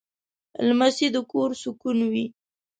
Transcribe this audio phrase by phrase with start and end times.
[0.67, 2.25] لمسی د کور سکون وي.